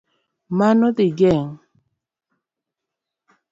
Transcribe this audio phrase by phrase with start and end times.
[0.57, 1.53] Mano dhi geng'